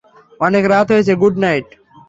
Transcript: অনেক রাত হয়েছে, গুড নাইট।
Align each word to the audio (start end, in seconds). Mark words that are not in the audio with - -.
অনেক 0.39 0.63
রাত 0.73 0.87
হয়েছে, 0.93 1.13
গুড 1.21 1.35
নাইট। 1.43 1.67